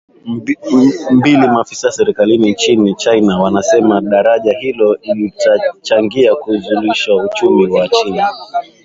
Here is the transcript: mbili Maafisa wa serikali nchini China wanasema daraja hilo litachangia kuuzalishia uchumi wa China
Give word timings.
mbili 1.11 1.47
Maafisa 1.47 1.87
wa 1.87 1.91
serikali 1.93 2.37
nchini 2.37 2.95
China 2.95 3.39
wanasema 3.39 4.01
daraja 4.01 4.59
hilo 4.59 4.97
litachangia 5.03 6.35
kuuzalishia 6.35 7.15
uchumi 7.15 7.67
wa 7.71 7.87
China 7.89 8.29